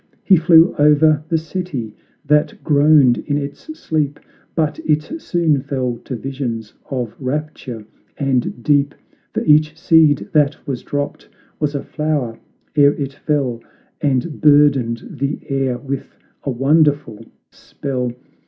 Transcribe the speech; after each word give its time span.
He 0.23 0.35
flew 0.35 0.73
o'er 0.79 1.23
the 1.29 1.37
city, 1.37 1.95
that 2.25 2.63
groaned 2.63 3.19
in 3.19 3.37
its 3.37 3.59
sleep, 3.77 4.19
But 4.55 4.79
it 4.79 5.21
soon 5.21 5.61
fell 5.61 5.97
to 6.05 6.15
visions 6.15 6.73
of 6.89 7.15
rapture 7.19 7.85
and 8.17 8.63
deep; 8.63 8.95
For 9.31 9.43
each 9.45 9.77
seed 9.77 10.27
that 10.31 10.57
was 10.65 10.81
dropped, 10.81 11.29
was 11.59 11.75
a 11.75 11.83
flower 11.83 12.39
ere 12.75 12.95
it 12.95 13.13
fell 13.13 13.61
And 14.01 14.41
burdened 14.41 15.07
the 15.19 15.37
air 15.47 15.77
with 15.77 16.17
a 16.45 16.49
wonderful 16.49 17.23
spell! 17.51 18.11